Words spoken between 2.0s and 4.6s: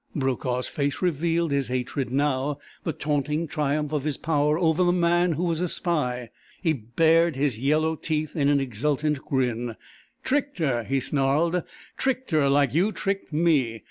now, the taunting triumph of his power